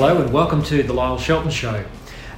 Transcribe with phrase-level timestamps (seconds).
[0.00, 1.84] Hello and welcome to the Lyle Shelton Show.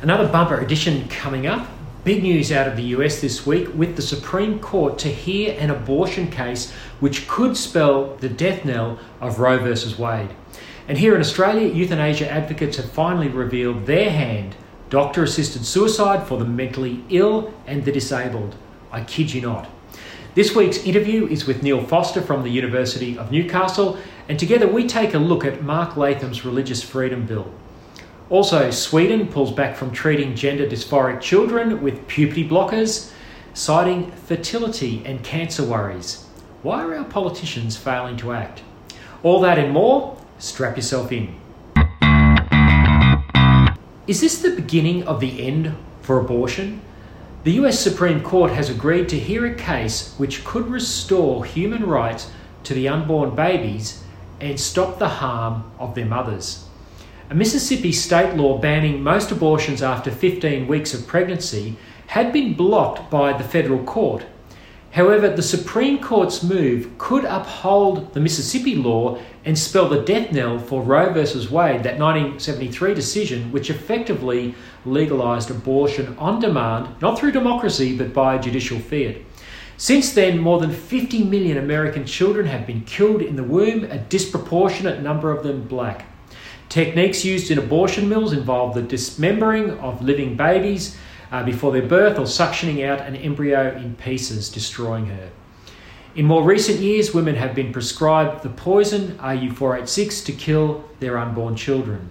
[0.00, 1.69] Another bumper edition coming up.
[2.03, 5.71] Big news out of the US this week with the Supreme Court to hear an
[5.71, 10.30] abortion case which could spell the death knell of Roe versus Wade.
[10.88, 14.56] And here in Australia, euthanasia advocates have finally revealed their hand
[14.90, 18.56] doctor assisted suicide for the mentally ill and the disabled.
[18.91, 19.70] I kid you not.
[20.34, 24.86] This week's interview is with Neil Foster from the University of Newcastle, and together we
[24.86, 27.52] take a look at Mark Latham's Religious Freedom Bill.
[28.30, 33.12] Also, Sweden pulls back from treating gender dysphoric children with puberty blockers,
[33.52, 36.24] citing fertility and cancer worries.
[36.62, 38.62] Why are our politicians failing to act?
[39.22, 41.34] All that and more, strap yourself in.
[44.06, 46.80] Is this the beginning of the end for abortion?
[47.44, 52.30] The US Supreme Court has agreed to hear a case which could restore human rights
[52.64, 54.02] to the unborn babies
[54.42, 56.66] and stop the harm of their mothers.
[57.30, 61.77] A Mississippi state law banning most abortions after 15 weeks of pregnancy
[62.08, 64.27] had been blocked by the federal court
[64.92, 70.59] However, the Supreme Court's move could uphold the Mississippi law and spell the death knell
[70.59, 71.20] for Roe v.
[71.48, 78.36] Wade, that 1973 decision, which effectively legalised abortion on demand, not through democracy, but by
[78.36, 79.16] judicial fiat.
[79.83, 83.98] Since then, more than 50 million American children have been killed in the womb, a
[83.98, 86.06] disproportionate number of them black.
[86.69, 90.97] Techniques used in abortion mills involve the dismembering of living babies
[91.33, 95.30] uh, before their birth or suctioning out an embryo in pieces, destroying her.
[96.14, 101.56] In more recent years, women have been prescribed the poison RU486 to kill their unborn
[101.56, 102.08] children.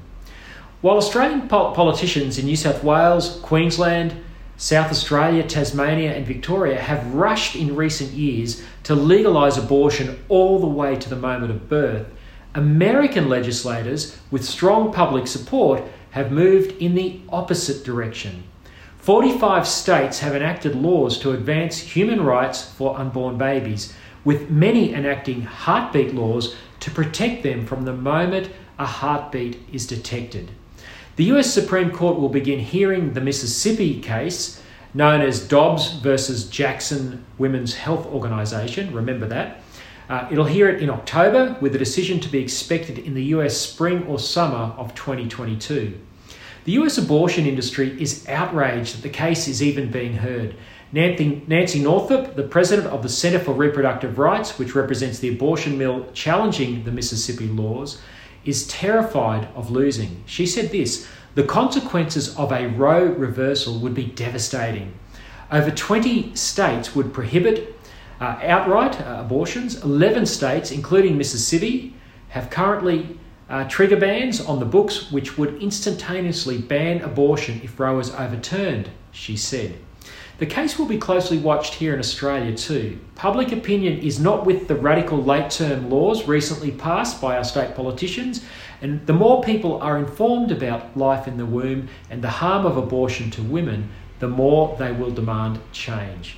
[0.81, 4.21] While Australian politicians in New South Wales, Queensland,
[4.61, 10.67] South Australia, Tasmania, and Victoria have rushed in recent years to legalise abortion all the
[10.67, 12.05] way to the moment of birth,
[12.53, 18.43] American legislators, with strong public support, have moved in the opposite direction.
[18.99, 25.41] 45 states have enacted laws to advance human rights for unborn babies, with many enacting
[25.41, 30.51] heartbeat laws to protect them from the moment a heartbeat is detected.
[31.17, 34.61] The US Supreme Court will begin hearing the Mississippi case,
[34.93, 38.93] known as Dobbs versus Jackson Women's Health Organization.
[38.93, 39.61] Remember that.
[40.09, 43.57] Uh, it'll hear it in October, with a decision to be expected in the US
[43.57, 45.99] spring or summer of 2022.
[46.63, 50.55] The US abortion industry is outraged that the case is even being heard.
[50.93, 56.07] Nancy Northup, the president of the Center for Reproductive Rights, which represents the abortion mill
[56.13, 58.01] challenging the Mississippi laws,
[58.45, 60.23] is terrified of losing.
[60.25, 64.93] She said this The consequences of a Roe reversal would be devastating.
[65.51, 67.77] Over 20 states would prohibit
[68.19, 69.83] uh, outright uh, abortions.
[69.83, 71.93] 11 states, including Mississippi,
[72.29, 73.19] have currently
[73.49, 78.89] uh, trigger bans on the books which would instantaneously ban abortion if Roe is overturned,
[79.11, 79.77] she said.
[80.41, 82.97] The case will be closely watched here in Australia too.
[83.13, 87.75] Public opinion is not with the radical late term laws recently passed by our state
[87.75, 88.43] politicians,
[88.81, 92.75] and the more people are informed about life in the womb and the harm of
[92.75, 96.37] abortion to women, the more they will demand change.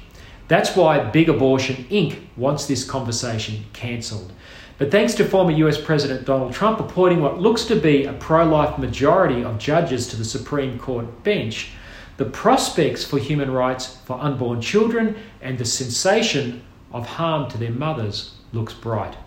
[0.50, 2.20] That's why Big Abortion Inc.
[2.36, 4.34] wants this conversation cancelled.
[4.80, 8.44] But thanks to former US President Donald Trump appointing what looks to be a pro
[8.44, 11.72] life majority of judges to the Supreme Court bench,
[12.18, 17.72] the prospects for human rights for unborn children and the cessation of harm to their
[17.72, 19.18] mothers looks bright.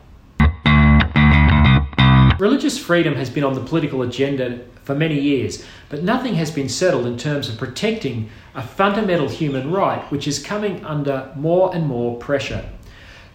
[2.39, 6.69] Religious freedom has been on the political agenda for many years, but nothing has been
[6.69, 11.87] settled in terms of protecting a fundamental human right which is coming under more and
[11.87, 12.69] more pressure.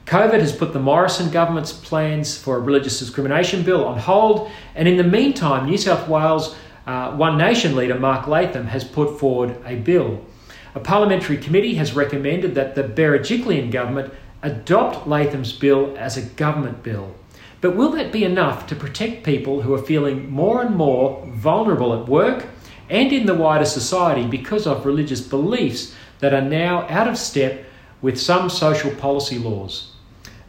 [0.06, 4.88] COVID has put the Morrison government's plans for a religious discrimination bill on hold, and
[4.88, 9.56] in the meantime, New South Wales uh, One Nation leader Mark Latham has put forward
[9.66, 10.26] a bill.
[10.74, 16.82] A parliamentary committee has recommended that the Berejiklian government adopt Latham's bill as a government
[16.82, 17.14] bill.
[17.60, 21.94] But will that be enough to protect people who are feeling more and more vulnerable
[21.94, 22.48] at work
[22.90, 27.64] and in the wider society because of religious beliefs that are now out of step
[28.02, 29.92] with some social policy laws?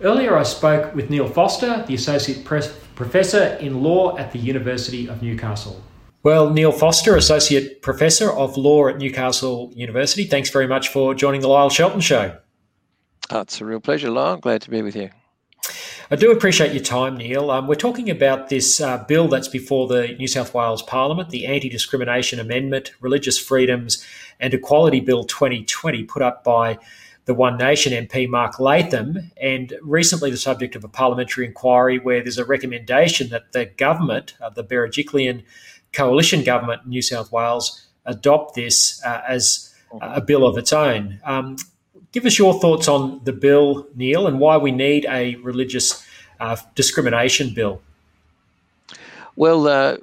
[0.01, 5.23] Earlier, I spoke with Neil Foster, the Associate Professor in Law at the University of
[5.23, 5.83] Newcastle.
[6.25, 11.41] Well, Neil Foster, Associate Professor of Law at Newcastle University, thanks very much for joining
[11.41, 12.39] the Lyle Shelton Show.
[13.31, 14.37] Oh, it's a real pleasure, Lyle.
[14.37, 15.11] Glad to be with you.
[16.13, 17.51] I do appreciate your time, Neil.
[17.51, 21.45] Um, we're talking about this uh, bill that's before the New South Wales Parliament, the
[21.45, 24.07] Anti Discrimination Amendment, Religious Freedoms
[24.39, 26.79] and Equality Bill 2020, put up by
[27.25, 32.23] the One Nation MP Mark Latham, and recently the subject of a parliamentary inquiry where
[32.23, 35.43] there's a recommendation that the government, uh, the Berejiklian
[35.93, 41.21] coalition government in New South Wales adopt this uh, as a bill of its own.
[41.25, 41.57] Um,
[42.13, 46.07] give us your thoughts on the bill, Neil, and why we need a religious
[46.41, 47.81] uh, discrimination bill.
[49.37, 49.97] Well, uh,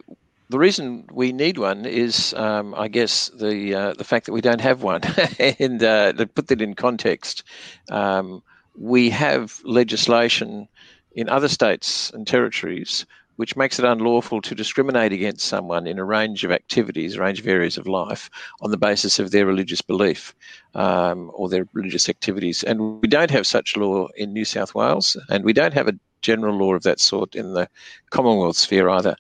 [0.50, 4.42] the reason we need one is, um, I guess, the uh, the fact that we
[4.42, 5.02] don't have one.
[5.60, 7.44] and uh, to put that in context,
[7.92, 8.42] um,
[8.76, 10.68] we have legislation
[11.14, 13.06] in other states and territories
[13.40, 17.40] which makes it unlawful to discriminate against someone in a range of activities, a range
[17.40, 20.36] of areas of life, on the basis of their religious belief
[20.76, 22.64] um, or their religious activities.
[22.64, 25.98] And we don't have such law in New South Wales, and we don't have a
[26.22, 27.70] general law of that sort in the
[28.10, 29.16] Commonwealth sphere either.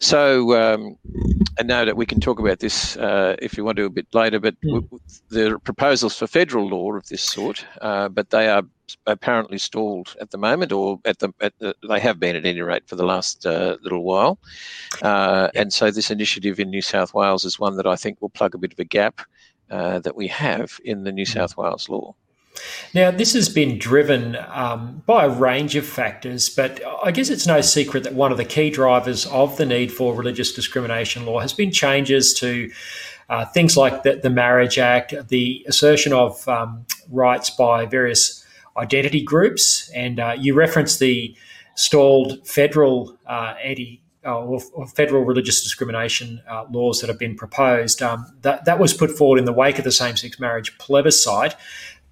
[0.00, 0.98] So, um,
[1.58, 4.06] and now that we can talk about this uh, if you want to a bit
[4.12, 4.82] later, but mm.
[4.82, 5.00] w-
[5.30, 8.64] there are proposals for federal law of this sort, uh, but they are
[9.06, 12.60] apparently stalled at the moment, or at the, at the they have been at any
[12.60, 14.38] rate for the last uh, little while.
[15.02, 18.30] Uh, and so, this initiative in New South Wales is one that I think will
[18.30, 19.20] plug a bit of a gap
[19.70, 21.32] uh, that we have in the New hmm.
[21.32, 22.14] South Wales law.
[22.92, 27.46] Now, this has been driven um, by a range of factors, but I guess it's
[27.46, 31.38] no secret that one of the key drivers of the need for religious discrimination law
[31.40, 32.70] has been changes to
[33.28, 38.39] uh, things like the, the, Marriage Act, the assertion of um, rights by various
[38.76, 41.36] identity groups, and uh, you referenced the
[41.74, 47.34] stalled federal uh, anti uh, or, or, federal religious discrimination uh, laws that have been
[47.34, 48.02] proposed.
[48.02, 51.56] Um, that, that was put forward in the wake of the same sex marriage plebiscite.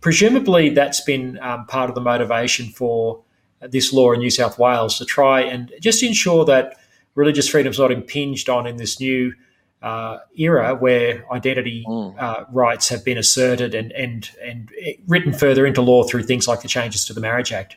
[0.01, 3.23] Presumably, that's been um, part of the motivation for
[3.61, 6.77] this law in New South Wales to try and just ensure that
[7.15, 9.35] religious freedom is not impinged on in this new
[9.83, 12.15] uh, era where identity mm.
[12.21, 14.71] uh, rights have been asserted and, and, and
[15.07, 17.77] written further into law through things like the changes to the Marriage Act.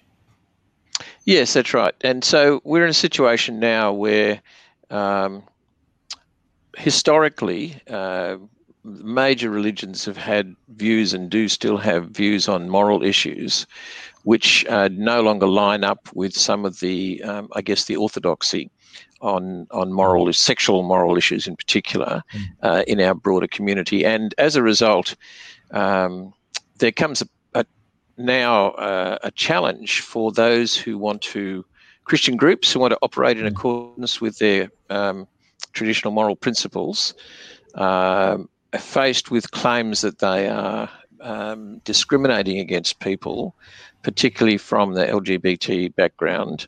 [1.25, 1.93] Yes, that's right.
[2.01, 4.41] And so we're in a situation now where
[4.89, 5.43] um,
[6.77, 8.37] historically, uh,
[8.83, 13.67] major religions have had views and do still have views on moral issues,
[14.23, 18.71] which uh, no longer line up with some of the, um, I guess, the orthodoxy
[19.21, 22.45] on on moral sexual moral issues in particular mm.
[22.63, 25.15] uh, in our broader community, and as a result,
[25.71, 26.33] um,
[26.79, 27.65] there comes a, a
[28.17, 31.65] now uh, a challenge for those who want to
[32.05, 33.51] Christian groups who want to operate in mm.
[33.51, 35.27] accordance with their um,
[35.73, 37.13] traditional moral principles.
[37.75, 38.49] Um,
[38.79, 40.89] faced with claims that they are
[41.21, 43.55] um, discriminating against people,
[44.03, 46.67] particularly from the LGBT background,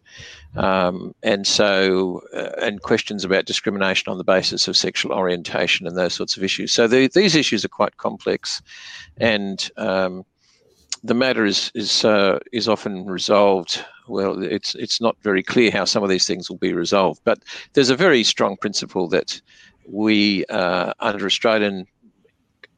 [0.55, 5.97] um, and so uh, and questions about discrimination on the basis of sexual orientation and
[5.97, 6.71] those sorts of issues.
[6.71, 8.61] So the, these issues are quite complex,
[9.17, 10.25] and um,
[11.03, 13.83] the matter is is uh, is often resolved.
[14.07, 17.43] Well, it's it's not very clear how some of these things will be resolved, but
[17.73, 19.41] there's a very strong principle that
[19.87, 21.87] we, uh, under Australian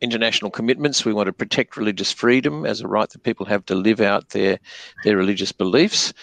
[0.02, 1.06] international commitments.
[1.06, 4.30] We want to protect religious freedom as a right that people have to live out
[4.30, 4.60] their
[5.04, 6.14] their religious beliefs.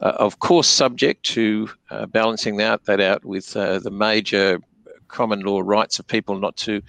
[0.00, 4.60] Uh, of course, subject to uh, balancing that that out with uh, the major
[5.08, 6.82] common law rights of people not to,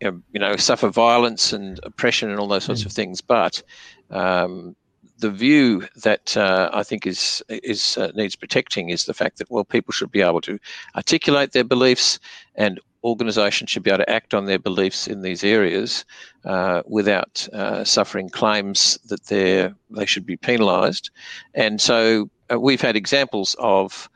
[0.00, 2.86] you know, suffer violence and oppression and all those sorts mm.
[2.86, 3.20] of things.
[3.20, 3.62] But
[4.10, 4.74] um,
[5.18, 9.50] the view that uh, I think is is uh, needs protecting is the fact that
[9.50, 10.58] well people should be able to
[10.94, 12.18] articulate their beliefs
[12.54, 16.04] and organisations should be able to act on their beliefs in these areas
[16.44, 21.10] uh, without uh, suffering claims that they they should be penalised.
[21.54, 24.08] And so uh, we've had examples of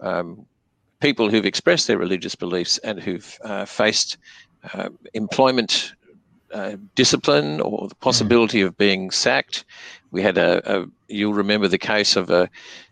[0.00, 0.46] um,
[1.00, 4.18] people who've expressed their religious beliefs and who've uh, faced
[4.74, 5.94] uh, employment
[6.52, 9.64] uh, discipline or the possibility of being sacked.
[10.10, 12.48] We had a, a, you'll remember the case of a,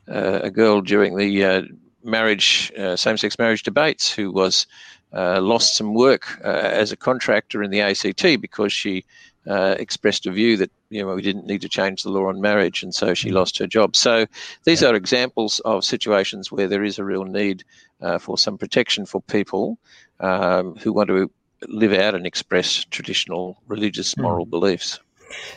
[0.07, 1.69] a girl during the
[2.03, 4.67] marriage, same-sex marriage debates who was
[5.41, 9.05] lost some work uh, as a contractor in the ACT because she
[9.47, 12.41] uh, expressed a view that you know we didn't need to change the law on
[12.41, 13.35] marriage, and so she mm.
[13.35, 13.95] lost her job.
[13.95, 14.27] So
[14.65, 14.89] these yeah.
[14.89, 17.65] are examples of situations where there is a real need
[18.01, 19.79] uh, for some protection for people
[20.21, 21.31] um, who want to
[21.69, 24.23] live out and express traditional religious mm.
[24.23, 24.51] moral mm.
[24.51, 24.99] beliefs.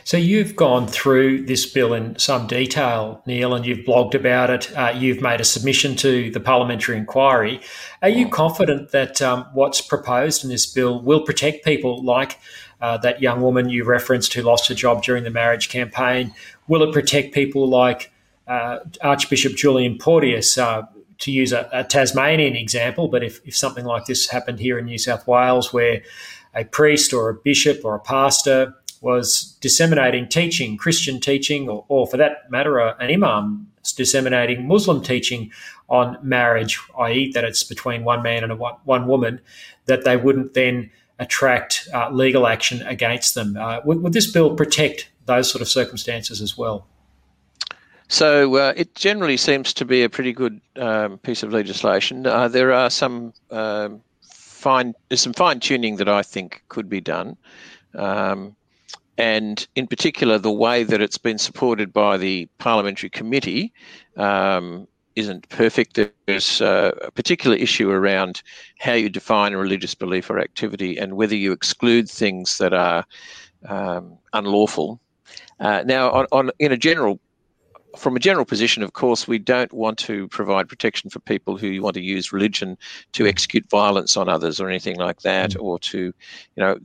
[0.04, 4.76] So you've gone through this bill in some detail, Neil, and you've blogged about it.
[4.76, 7.60] Uh, you've made a submission to the parliamentary inquiry.
[8.02, 12.38] Are you confident that um, what's proposed in this bill will protect people like
[12.80, 16.32] uh, that young woman you referenced who lost her job during the marriage campaign?
[16.68, 18.10] Will it protect people like
[18.46, 20.56] uh, Archbishop Julian Porteous?
[20.56, 20.82] Uh,
[21.18, 24.84] to use a, a Tasmanian example, but if, if something like this happened here in
[24.84, 26.02] New South Wales, where
[26.54, 32.06] a priest or a bishop or a pastor was disseminating teaching, Christian teaching, or, or
[32.06, 35.50] for that matter, an imam disseminating Muslim teaching
[35.88, 39.40] on marriage, i.e., that it's between one man and one, one woman,
[39.86, 43.56] that they wouldn't then attract uh, legal action against them.
[43.56, 46.86] Uh, would, would, this bill protect those sort of circumstances as well?
[48.08, 52.26] So uh, it generally seems to be a pretty good um, piece of legislation.
[52.26, 57.00] Uh, there are some um, fine, there's some fine tuning that I think could be
[57.00, 57.36] done.
[57.94, 58.56] Um,
[59.18, 63.72] and in particular, the way that it's been supported by the parliamentary committee
[64.16, 65.98] um, isn't perfect.
[66.26, 68.42] There's uh, a particular issue around
[68.78, 73.04] how you define a religious belief or activity and whether you exclude things that are
[73.68, 75.00] um, unlawful.
[75.58, 77.18] Uh, now, on, on, in a general,
[77.96, 81.82] from a general position, of course, we don't want to provide protection for people who
[81.82, 82.78] want to use religion
[83.14, 85.62] to execute violence on others or anything like that, mm.
[85.62, 86.12] or to, you
[86.56, 86.78] know,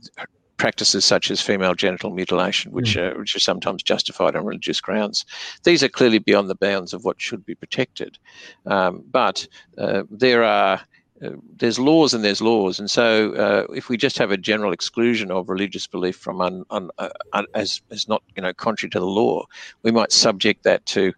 [0.64, 3.02] practices such as female genital mutilation, which, mm.
[3.02, 5.26] are, which are sometimes justified on religious grounds.
[5.64, 8.16] These are clearly beyond the bounds of what should be protected.
[8.64, 10.80] Um, but uh, there are
[11.22, 14.72] uh, there's laws and there's laws, and so uh, if we just have a general
[14.72, 18.88] exclusion of religious belief from un, un, uh, un, as as not you know contrary
[18.90, 19.44] to the law,
[19.82, 21.12] we might subject that to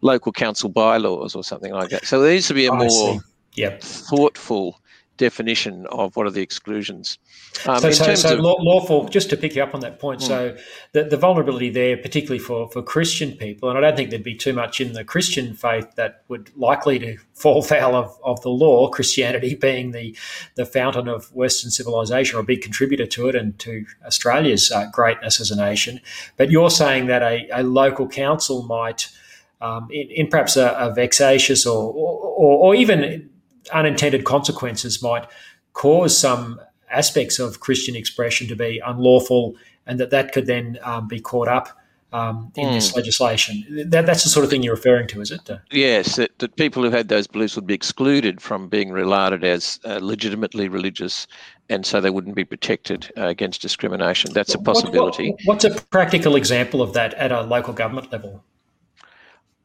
[0.00, 2.06] local council bylaws or something like that.
[2.06, 3.20] So there needs to be a more
[3.54, 3.82] yep.
[3.82, 4.80] thoughtful
[5.22, 7.16] definition of what are the exclusions.
[7.64, 10.26] Um, so, so, so of, lawful, just to pick you up on that point, mm.
[10.26, 10.56] so
[10.90, 14.34] the, the vulnerability there, particularly for, for Christian people, and I don't think there'd be
[14.34, 18.48] too much in the Christian faith that would likely to fall foul of, of the
[18.48, 20.16] law, Christianity being the,
[20.56, 24.90] the fountain of Western civilization or a big contributor to it and to Australia's uh,
[24.92, 26.00] greatness as a nation.
[26.36, 29.08] But you're saying that a, a local council might,
[29.60, 33.30] um, in, in, perhaps a, a vexatious or, or, or even
[33.72, 35.26] unintended consequences might
[35.72, 41.08] cause some aspects of Christian expression to be unlawful, and that that could then um,
[41.08, 41.78] be caught up
[42.12, 42.72] um, in mm.
[42.74, 42.98] this hmm.
[42.98, 43.64] legislation.
[43.88, 45.48] That, that's the sort of thing you're referring to, is it?
[45.70, 49.80] Yes, that, that, people who had those beliefs would be excluded from being regarded as
[49.84, 51.26] uh, legitimately religious,
[51.70, 54.32] and so they wouldn't be protected uh, against discrimination.
[54.34, 55.30] That's a possibility.
[55.30, 58.44] What, what, what's a practical example of that at a local government level?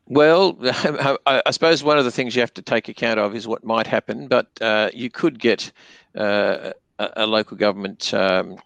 [0.08, 0.58] Well,
[1.26, 3.88] I suppose one of the things you have to take account of is what might
[3.88, 5.72] happen, but uh, you could get
[6.18, 8.14] uh, a, a, local government.
[8.14, 8.58] Um,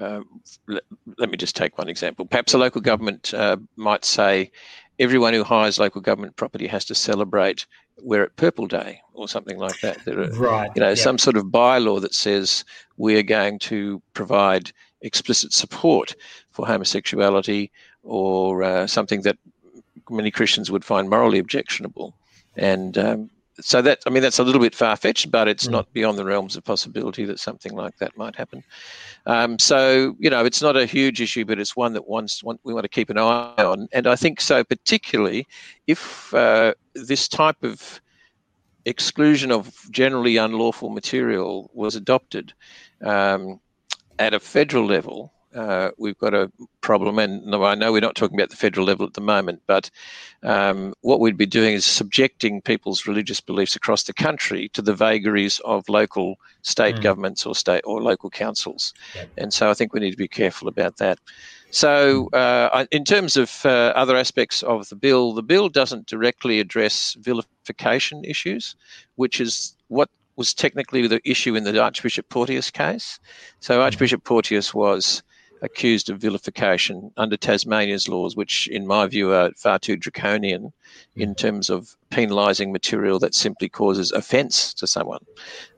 [0.00, 0.20] uh,
[0.66, 0.82] let,
[1.16, 2.26] let, me just take one example.
[2.26, 4.50] Perhaps a local government uh, might say
[4.98, 7.66] everyone who hires local government property has to celebrate
[8.02, 10.06] Wear It Purple Day or something like that.
[10.08, 10.70] Are, right.
[10.74, 12.64] You know, some sort of bylaw that says
[12.96, 14.72] we are going to provide
[15.02, 16.16] explicit support
[16.50, 17.70] for homosexuality
[18.02, 19.36] or uh, something that
[20.10, 22.14] many Christians would find morally objectionable.
[22.56, 25.72] And um, so that I mean that's a little bit far fetched, but it's mm.
[25.72, 28.62] not beyond the realms of possibility that something like that might happen.
[29.26, 32.74] Um, so you know, it's not a huge issue, but it's one that wants, we
[32.74, 33.88] want to keep an eye on.
[33.92, 35.46] And I think so, particularly
[35.86, 38.00] if uh, this type of
[38.84, 42.52] exclusion of generally unlawful material was adopted
[43.04, 43.60] um,
[44.18, 46.50] at a federal level uh, we've got a
[46.80, 47.18] problem.
[47.18, 49.90] And I know we're not talking about the federal level at the moment, but
[50.42, 54.94] um, what we'd be doing is subjecting people's religious beliefs across the country to the
[54.94, 57.02] vagaries of local state mm.
[57.02, 58.92] governments or state or local councils.
[59.36, 61.18] And so I think we need to be careful about that.
[61.70, 66.60] So, uh, in terms of uh, other aspects of the bill, the bill doesn't directly
[66.60, 68.74] address vilification issues,
[69.16, 73.20] which is what was technically the issue in the Archbishop Porteous case.
[73.60, 73.82] So, mm.
[73.82, 75.22] Archbishop Porteous was
[75.62, 80.72] accused of vilification under Tasmania's laws, which, in my view, are far too draconian
[81.16, 85.24] in terms of penalising material that simply causes offence to someone.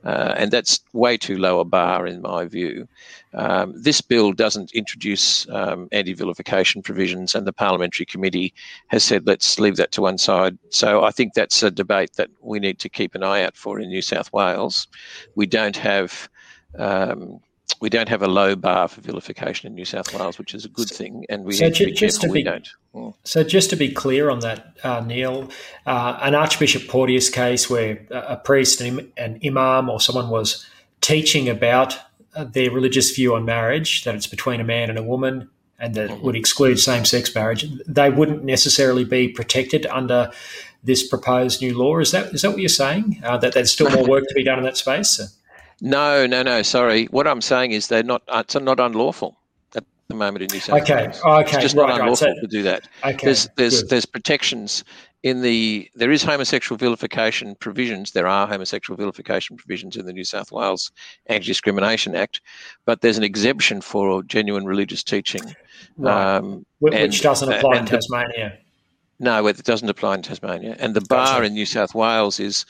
[0.03, 2.87] Uh, and that's way too low a bar, in my view.
[3.33, 8.53] Um, this bill doesn't introduce um, anti vilification provisions, and the Parliamentary Committee
[8.87, 10.57] has said let's leave that to one side.
[10.69, 13.79] So I think that's a debate that we need to keep an eye out for
[13.79, 14.87] in New South Wales.
[15.35, 16.29] We don't have
[16.77, 17.39] um,
[17.81, 20.69] we don't have a low bar for vilification in New South Wales, which is a
[20.69, 22.69] good thing, and we so ju- to just to be, don't.
[22.93, 23.13] Mm.
[23.23, 25.49] So just to be clear on that, uh, Neil,
[25.87, 30.65] uh, an Archbishop Porteous case where a priest, an, an imam, or someone was
[31.01, 31.97] teaching about
[32.35, 35.95] uh, their religious view on marriage, that it's between a man and a woman, and
[35.95, 36.23] that mm-hmm.
[36.23, 40.31] would exclude same-sex marriage, they wouldn't necessarily be protected under
[40.83, 41.97] this proposed new law.
[41.97, 43.21] Is that is that what you're saying?
[43.23, 45.19] Uh, that there's still more work to be done in that space?
[45.81, 46.61] No, no, no.
[46.61, 47.05] Sorry.
[47.07, 48.21] What I'm saying is they're not.
[48.31, 49.37] It's not unlawful
[49.75, 51.07] at the moment in New South okay.
[51.07, 51.19] Wales.
[51.19, 51.29] Okay.
[51.29, 51.41] Okay.
[51.41, 52.37] It's just right, not unlawful right.
[52.39, 52.87] to do that.
[53.03, 53.25] Okay.
[53.25, 53.89] There's there's Good.
[53.89, 54.83] there's protections
[55.23, 58.11] in the there is homosexual vilification provisions.
[58.11, 60.91] There are homosexual vilification provisions in the New South Wales
[61.27, 62.41] Anti-Discrimination Act,
[62.85, 65.55] but there's an exemption for genuine religious teaching,
[65.97, 66.37] right.
[66.37, 68.57] um, which, and, doesn't apply in Tasmania.
[69.19, 70.75] No, it doesn't apply in Tasmania.
[70.79, 71.45] And the bar gotcha.
[71.45, 72.65] in New South Wales is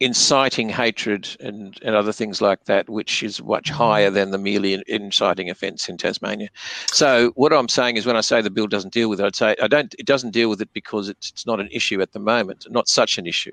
[0.00, 3.76] inciting hatred and, and other things like that, which is much mm-hmm.
[3.76, 6.48] higher than the merely inciting offence in Tasmania.
[6.86, 9.36] So what I'm saying is, when I say the bill doesn't deal with it, I'd
[9.36, 9.94] say I don't.
[9.98, 12.88] It doesn't deal with it because it's, it's not an issue at the moment, not
[12.88, 13.52] such an issue.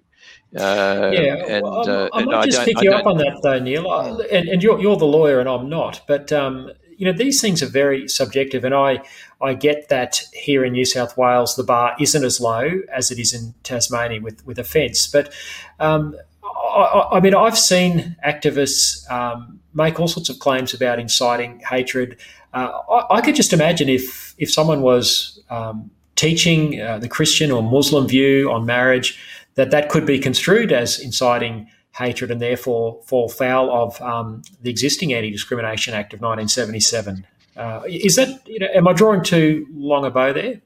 [0.56, 3.90] Uh, yeah, and, well, uh, I might just pick you up on that though, Neil.
[3.90, 6.02] I, and, and you're, you're the lawyer, and I'm not.
[6.08, 9.02] But um, you know, these things are very subjective, and I
[9.42, 13.20] I get that here in New South Wales the bar isn't as low as it
[13.20, 15.34] is in Tasmania with with offence, but
[15.80, 16.16] um,
[16.78, 22.18] I, I, mean, I've seen activists um, make all sorts of claims about inciting hatred.
[22.54, 27.52] Uh, I, I, could just imagine if if someone was um, teaching uh, the Christian
[27.52, 29.20] or Muslim view on marriage,
[29.56, 31.68] that that could be construed as inciting
[31.98, 37.26] hatred and therefore fall foul of um, the existing Anti Discrimination Act of 1977.
[37.56, 40.62] Uh, is that, you know, am I drawing too long a bow there?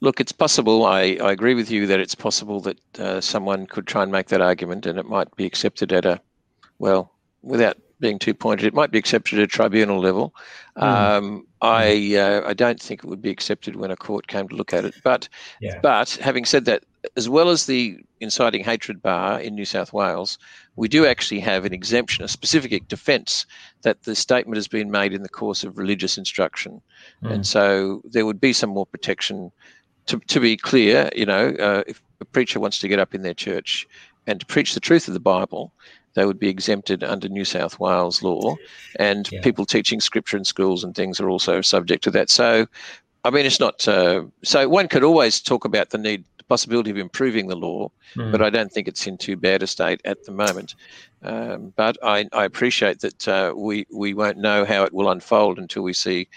[0.00, 0.86] Look, it's possible.
[0.86, 4.28] I, I agree with you that it's possible that uh, someone could try and make
[4.28, 6.20] that argument and it might be accepted at a,
[6.78, 7.12] well,
[7.42, 10.34] without being too pointed, it might be accepted at a tribunal level.
[10.76, 10.82] Mm.
[10.82, 14.54] Um, I uh, I don't think it would be accepted when a court came to
[14.54, 14.94] look at it.
[15.02, 15.28] But
[15.60, 15.80] yeah.
[15.82, 16.84] but having said that,
[17.16, 20.38] as well as the inciting hatred bar in New South Wales,
[20.76, 23.44] we do actually have an exemption, a specific defence
[23.82, 26.80] that the statement has been made in the course of religious instruction,
[27.22, 27.32] mm.
[27.32, 29.50] and so there would be some more protection
[30.08, 33.22] to, to be clear, you know, uh, if a preacher wants to get up in
[33.22, 33.86] their church
[34.26, 35.72] and to preach the truth of the Bible,
[36.14, 38.56] they would be exempted under New South Wales law.
[38.98, 39.40] And yeah.
[39.42, 42.30] people teaching scripture in schools and things are also subject to that.
[42.30, 42.66] So,
[43.24, 43.86] I mean, it's not.
[43.86, 47.90] Uh, so one could always talk about the need, the possibility of improving the law,
[48.14, 48.32] mm.
[48.32, 50.74] but I don't think it's in too bad a state at the moment.
[51.22, 55.58] Um, but I, I, appreciate that uh, we we won't know how it will unfold
[55.58, 56.28] until we see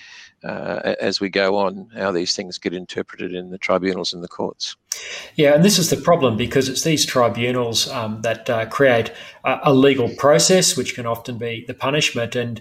[0.43, 4.27] uh, as we go on, how these things get interpreted in the tribunals and the
[4.27, 4.75] courts.
[5.36, 9.11] Yeah, and this is the problem because it's these tribunals um, that uh, create
[9.44, 12.35] a, a, legal process, which can often be the punishment.
[12.35, 12.59] And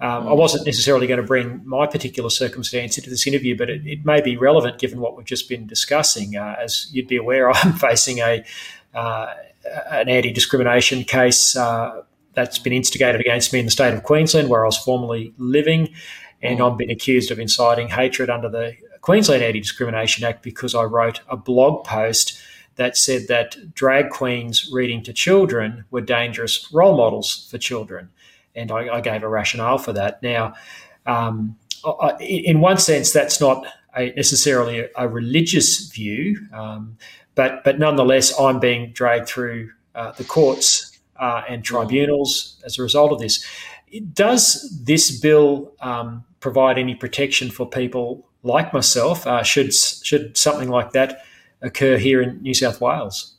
[0.00, 3.86] um, I wasn't necessarily going to bring my particular circumstance into this interview, but it,
[3.86, 6.36] it may be relevant given what we've just been discussing.
[6.36, 8.44] Uh, as you'd be aware, I'm facing a
[8.94, 9.34] uh,
[9.90, 12.02] an anti discrimination case uh,
[12.34, 15.94] that's been instigated against me in the state of Queensland, where I was formerly living
[16.42, 16.70] and mm.
[16.70, 21.20] I've been accused of inciting hatred under the Queensland Anti Discrimination Act because I wrote
[21.28, 22.40] a blog post
[22.76, 28.10] that said that drag queens reading to children were dangerous role models for children.
[28.54, 30.22] And I, I gave a rationale for that.
[30.22, 30.54] Now,
[31.06, 36.96] um, I, in one sense, that's not a, necessarily a, religious view, um,
[37.34, 41.64] but, but nonetheless, I'm being dragged through uh, the courts uh, and mm.
[41.64, 43.44] tribunals as a result of this.
[44.12, 50.68] Does this bill um, provide any protection for people like myself uh, should should something
[50.68, 51.22] like that
[51.62, 53.34] occur here in New South Wales?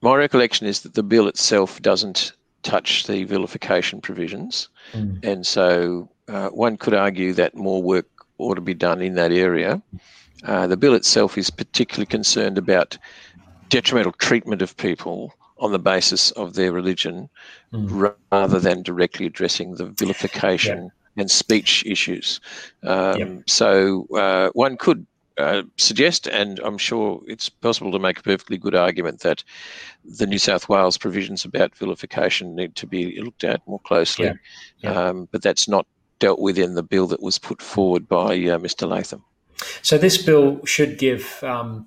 [0.00, 5.24] My recollection is that the bill itself doesn't touch the vilification provisions, mm.
[5.24, 8.06] and so uh, one could argue that more work
[8.38, 9.82] ought to be done in that area.
[10.44, 12.96] Uh, the bill itself is particularly concerned about
[13.68, 17.28] detrimental treatment of people on the basis of their religion
[17.72, 18.12] mm.
[18.30, 22.40] rather than directly addressing the vilification yeah and speech issues.
[22.84, 23.42] Um.
[23.46, 28.56] So uh, one could uh, suggest, and I'm sure it's possible to make a perfectly
[28.56, 29.44] good argument that
[30.04, 34.32] the New South Wales provisions about vilification need to be looked at more closely.
[34.78, 34.90] Yeah.
[34.90, 35.86] Um, but that's not
[36.18, 38.88] dealt with in the bill that was put forward by uh, Mr.
[38.88, 39.24] Latham.
[39.82, 41.86] So this bill should give um,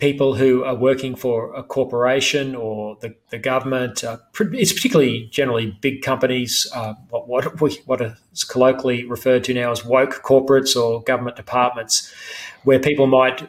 [0.00, 4.02] people who are working for a corporation or the, the government.
[4.02, 4.16] Uh,
[4.52, 9.70] it's particularly generally big companies, uh, what, what, we, what is colloquially referred to now
[9.70, 12.12] as woke corporates or government departments,
[12.64, 13.48] where people might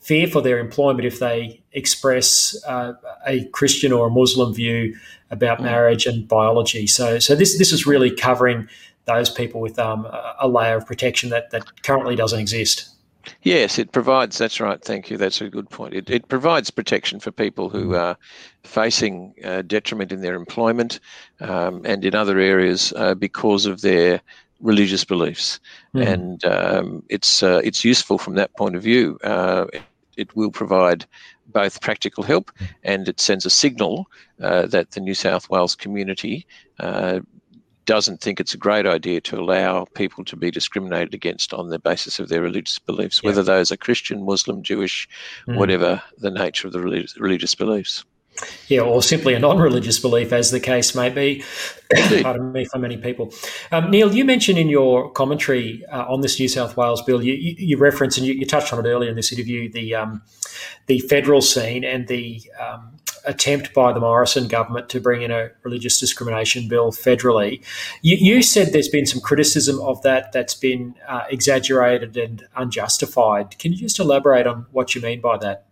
[0.00, 2.94] fear for their employment if they express uh,
[3.26, 4.96] a Christian or a Muslim view
[5.30, 5.64] about mm.
[5.64, 6.86] marriage and biology.
[6.86, 8.68] So, so this this is really covering
[9.04, 10.06] those people with um,
[10.38, 12.88] a layer of protection that, that currently doesn't exist.
[13.42, 14.38] Yes, it provides.
[14.38, 14.82] That's right.
[14.82, 15.16] Thank you.
[15.16, 15.94] That's a good point.
[15.94, 17.98] It, it provides protection for people who mm.
[17.98, 18.16] are
[18.64, 21.00] facing uh, detriment in their employment
[21.40, 24.20] um, and in other areas uh, because of their
[24.60, 25.60] religious beliefs,
[25.94, 26.06] mm.
[26.06, 29.18] and um, it's uh, it's useful from that point of view.
[29.22, 29.82] Uh, it,
[30.16, 31.06] it, will provide
[31.46, 32.68] both practical help mm.
[32.82, 34.06] and it sends a signal
[34.42, 36.46] uh, that the New South Wales community
[36.80, 37.20] uh,
[37.88, 41.78] doesn't think it's a great idea to allow people to be discriminated against on the
[41.78, 43.30] basis of their religious beliefs, yeah.
[43.30, 45.08] whether those are Christian, Muslim, Jewish,
[45.48, 45.56] mm.
[45.56, 48.04] whatever the nature of the religious, religious beliefs.
[48.68, 51.42] Yeah, or simply a non-religious belief, as the case may be.
[52.22, 53.32] pardon me, for many people.
[53.72, 57.32] Um, Neil, you mentioned in your commentary uh, on this New South Wales bill, you,
[57.32, 60.20] you, you referenced and you, you, touched on it earlier in this interview, the um,
[60.86, 65.50] the federal scene and the um, attempt by the Morrison government to bring in a
[65.62, 67.62] religious discrimination bill federally.
[68.02, 73.58] You, you said there's been some criticism of that that's been uh, exaggerated and unjustified.
[73.58, 75.66] Can you just elaborate on what you mean by that?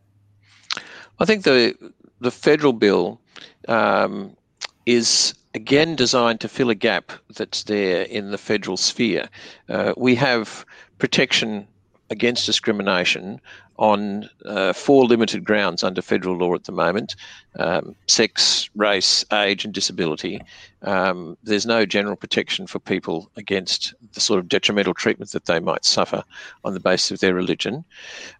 [1.18, 1.74] I think the
[2.20, 3.20] the federal bill
[3.68, 4.36] um,
[4.84, 9.28] is again designed to fill a gap that's there in the federal sphere.
[9.68, 10.64] Uh, we have
[10.98, 11.66] protection
[12.10, 13.40] against discrimination
[13.78, 17.14] on uh, four limited grounds under federal law at the moment
[17.58, 20.40] um, sex, race, age, and disability.
[20.82, 25.58] Um, there's no general protection for people against the sort of detrimental treatment that they
[25.58, 26.22] might suffer
[26.64, 27.84] on the basis of their religion.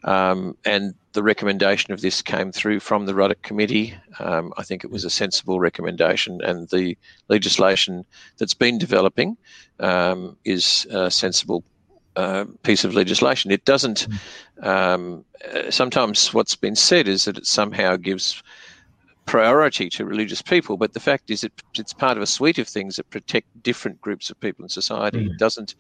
[0.05, 3.95] Um, and the recommendation of this came through from the Ruddock Committee.
[4.19, 6.97] Um, I think it was a sensible recommendation, and the
[7.29, 8.05] legislation
[8.37, 9.39] that's been developing
[9.81, 11.65] um, is sensible
[12.17, 13.51] uh, piece of legislation.
[13.51, 14.09] It doesn't.
[14.63, 15.25] Um,
[15.55, 18.43] uh, sometimes what's been said is that it somehow gives
[19.27, 22.69] priority to religious people, but the fact is it, it's part of a suite of
[22.69, 25.19] things that protect different groups of people in society.
[25.19, 25.33] Mm.
[25.33, 25.75] It doesn't,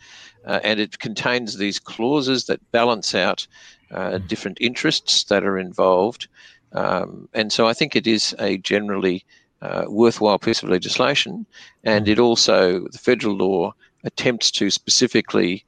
[0.44, 3.46] uh, and it contains these clauses that balance out
[3.92, 4.28] uh, mm.
[4.28, 6.28] different interests that are involved.
[6.72, 9.24] Um, and so I think it is a generally
[9.62, 11.46] uh, worthwhile piece of legislation,
[11.84, 15.64] and it also the federal law attempts to specifically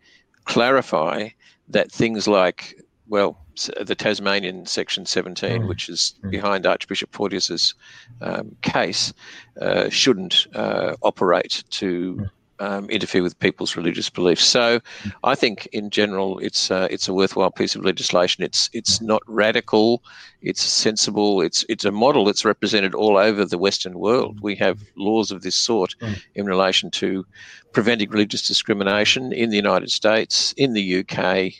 [0.48, 1.28] clarify
[1.68, 3.38] that things like, well,
[3.80, 5.68] the Tasmanian Section 17, mm.
[5.68, 6.30] which is mm.
[6.30, 7.74] behind Archbishop Porteous's
[8.22, 9.12] um, case,
[9.60, 12.30] uh, shouldn't uh, operate to mm.
[12.60, 14.44] Um, interfere with people's religious beliefs.
[14.44, 14.80] So.
[15.24, 18.44] I think in general, it's uh, it's a worthwhile piece of legislation.
[18.44, 20.02] It's it's not radical.
[20.42, 21.40] It's sensible.
[21.40, 24.40] It's it's a model that's represented all over the Western world.
[24.40, 25.94] We have laws of this sort
[26.34, 27.26] in relation to
[27.72, 31.52] preventing religious discrimination in the United States, in the UK,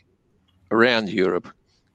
[0.71, 1.49] around Europe.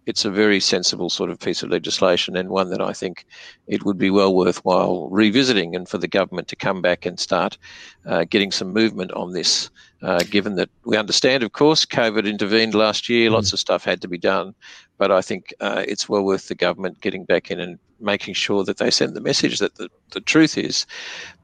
[0.05, 3.25] It's a very sensible sort of piece of legislation and one that I think
[3.67, 7.57] it would be well worthwhile revisiting and for the government to come back and start
[8.05, 9.69] uh, getting some movement on this.
[10.01, 13.33] Uh, given that we understand, of course, COVID intervened last year, mm.
[13.33, 14.53] lots of stuff had to be done,
[14.97, 18.65] but I think uh, it's well worth the government getting back in and making sure
[18.65, 20.85] that they send the message that the, the truth is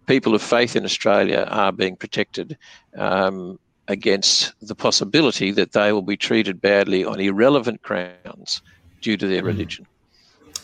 [0.09, 2.57] people of faith in Australia are being protected
[2.97, 8.61] um, against the possibility that they will be treated badly on irrelevant grounds
[9.01, 9.47] due to their mm.
[9.47, 9.85] religion.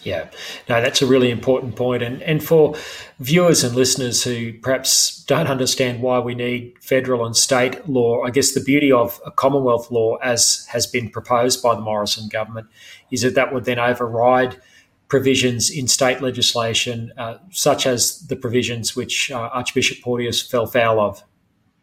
[0.04, 0.30] Yeah,
[0.70, 2.04] no, that's a really important point.
[2.04, 2.76] And, and for
[3.20, 8.30] viewers and listeners who perhaps don't understand why we need federal and state law, I
[8.30, 12.68] guess the beauty of a Commonwealth law, as has been proposed by the Morrison government,
[13.10, 14.62] is that that would then override
[15.08, 21.00] provisions in state legislation, uh, such as the provisions which uh, Archbishop Porteous fell foul
[21.00, 21.24] of.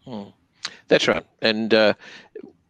[0.04, 0.30] Hmm.
[0.88, 1.24] That's right.
[1.40, 1.94] And uh,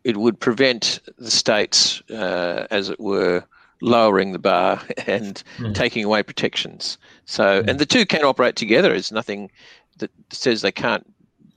[0.04, 3.44] it would prevent the states, uh, as it were,
[3.80, 5.74] lowering the bar and mm.
[5.74, 6.98] taking away protections.
[7.26, 7.68] So, mm.
[7.68, 8.88] and the two can operate together.
[8.88, 9.50] There's nothing
[9.98, 11.06] that says they can't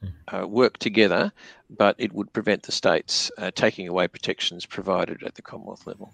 [0.02, 0.36] hmm.
[0.36, 1.32] uh, work together,
[1.70, 6.12] but it would prevent the states uh, taking away protections provided at the Commonwealth level.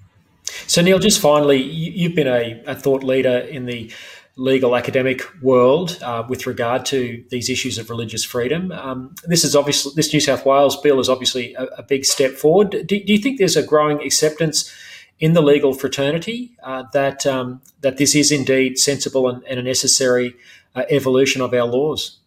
[0.68, 3.92] So, Neil, just finally, you've been a, a thought leader in the
[4.38, 8.72] legal academic world uh, with regard to these issues of religious freedom.
[8.72, 12.32] Um, this is obviously this New South Wales bill is obviously a, a big step
[12.32, 12.70] forward.
[12.70, 14.74] Do, do, you think there's a growing acceptance
[15.20, 19.64] in the legal fraternity uh, that um, that this is indeed sensible and, and a
[19.64, 20.34] necessary
[20.76, 22.21] uh, evolution of our laws?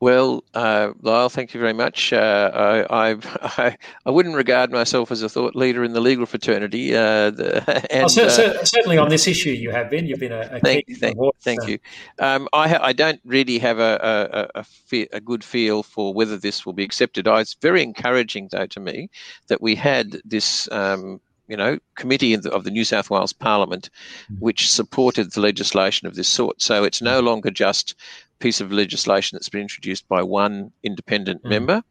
[0.00, 2.14] Well, uh, Lyle, thank you very much.
[2.14, 6.96] Uh, I, I, I, wouldn't regard myself as a thought leader in the legal fraternity.
[6.96, 10.06] Uh, the, and, oh, so, so, uh, certainly on this issue, you have been.
[10.06, 11.78] You've been a, a thank, thank, thank you.
[12.18, 16.14] Um, I, ha- I don't really have a, a, a, fe- a, good feel for
[16.14, 17.28] whether this will be accepted.
[17.28, 19.10] I, it's very encouraging, though, to me
[19.48, 20.70] that we had this.
[20.72, 23.90] Um, you know, committee of the, of the, New South Wales Parliament,
[24.32, 24.38] mm.
[24.38, 26.62] which supported the legislation of this sort.
[26.62, 27.96] So it's no longer just
[28.40, 31.50] piece of legislation that's been introduced by one independent mm.
[31.50, 31.82] member.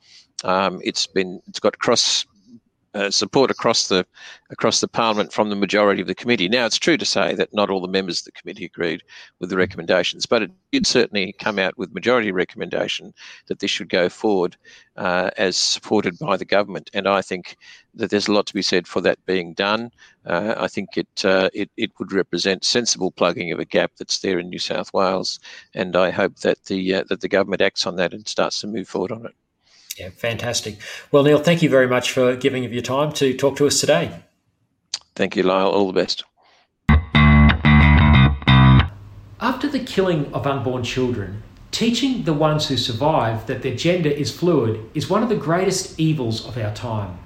[0.43, 2.25] Um, it's been it's got cross
[2.93, 4.05] uh, support across the
[4.49, 6.49] across the parliament from the majority of the committee.
[6.49, 9.03] Now, it's true to say that not all the members of the committee agreed
[9.39, 9.59] with the mm.
[9.59, 13.13] recommendations, but it did certainly come out with majority recommendation
[13.47, 14.57] that this should go forward
[14.97, 16.89] uh, as supported by the government.
[16.93, 17.57] And I think
[17.93, 19.91] that there's a lot to be said for that being done.
[20.25, 24.19] Uh, I think it, uh, it it would represent sensible plugging of a gap that's
[24.19, 25.39] there in New South Wales,
[25.73, 28.67] and I hope that the uh, that the government acts on that and starts to
[28.67, 29.35] move forward on it.
[29.99, 30.77] Yeah, fantastic.
[31.11, 33.81] Well, Neil, thank you very much for giving of your time to talk to us
[33.81, 34.23] today.
[35.15, 35.67] Thank you, Lyle.
[35.67, 36.23] All the best.
[39.41, 44.31] After the killing of unborn children, teaching the ones who survive that their gender is
[44.35, 47.19] fluid is one of the greatest evils of our time.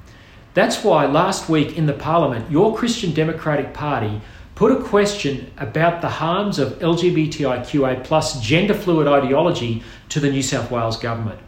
[0.56, 4.20] That's why last week in the Parliament, your Christian Democratic Party
[4.56, 10.44] put a question about the harms of LGBTIQA plus gender fluid ideology to the New
[10.44, 11.40] South Wales government.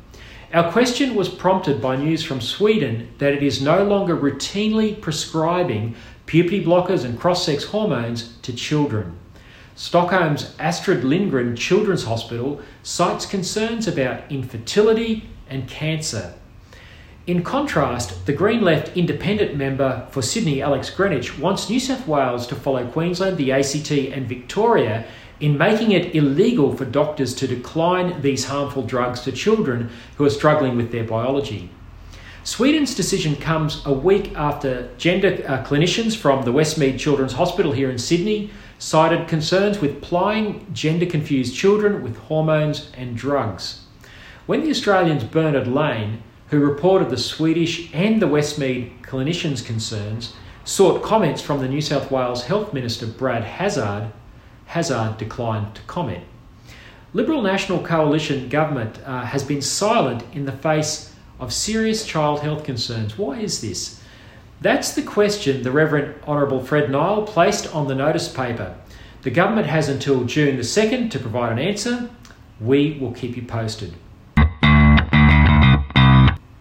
[0.54, 5.96] Our question was prompted by news from Sweden that it is no longer routinely prescribing
[6.26, 9.18] puberty blockers and cross sex hormones to children.
[9.76, 16.34] Stockholm's Astrid Lindgren Children's Hospital cites concerns about infertility and cancer
[17.28, 22.46] in contrast, the Green Left independent member for Sydney, Alex Greenwich, wants New South Wales
[22.48, 25.06] to follow Queensland, the ACT, and Victoria
[25.40, 30.30] in making it illegal for doctors to decline these harmful drugs to children who are
[30.30, 31.70] struggling with their biology.
[32.44, 37.90] Sweden's decision comes a week after gender uh, clinicians from the Westmead Children's Hospital here
[37.90, 43.86] in Sydney cited concerns with plying gender confused children with hormones and drugs.
[44.46, 51.04] When the Australian's Bernard Lane who reported the Swedish and the Westmead clinicians' concerns, sought
[51.04, 54.12] comments from the New South Wales Health Minister Brad Hazzard.
[54.66, 56.24] Hazzard declined to comment.
[57.14, 62.64] Liberal National Coalition government uh, has been silent in the face of serious child health
[62.64, 63.18] concerns.
[63.18, 64.02] Why is this?
[64.62, 68.76] That's the question the Reverend Honourable Fred Nile placed on the notice paper.
[69.22, 72.10] The government has until June the 2nd to provide an answer.
[72.60, 73.94] We will keep you posted.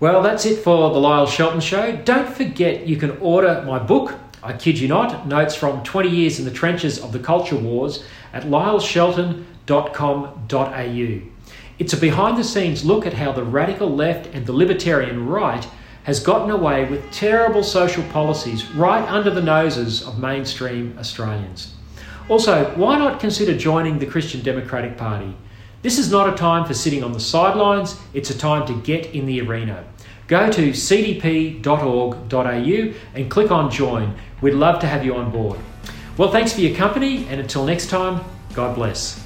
[0.00, 1.96] Well, that's it for the Lyle Shelton Show.
[2.04, 4.14] Don't forget you can order my book,
[4.44, 8.04] I kid you not, Notes from 20 Years in the Trenches of the Culture Wars
[8.34, 11.20] at lyleshelton.com.au.
[11.78, 15.66] It's a behind the scenes look at how the radical left and the libertarian right
[16.02, 21.72] has gotten away with terrible social policies right under the noses of mainstream Australians.
[22.28, 25.34] Also, why not consider joining the Christian Democratic Party?
[25.80, 29.06] This is not a time for sitting on the sidelines, it's a time to get
[29.14, 29.84] in the arena.
[30.26, 31.62] Go to cdp.org.au
[33.14, 34.16] and click on join.
[34.44, 35.58] We'd love to have you on board.
[36.18, 39.24] Well, thanks for your company, and until next time, God bless.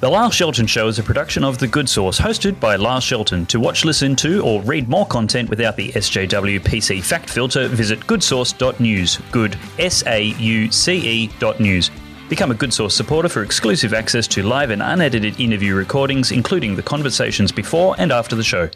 [0.00, 3.44] The Lyle Shelton Show is a production of The Good Sauce, hosted by Lyle Shelton.
[3.44, 8.00] To watch, listen to, or read more content without the SJW PC fact filter, visit
[8.00, 9.20] goodsauce.news.
[9.30, 11.90] Good, S A U C E dot news.
[12.30, 16.76] Become a Good Sauce supporter for exclusive access to live and unedited interview recordings, including
[16.76, 18.70] the conversations before and after the show.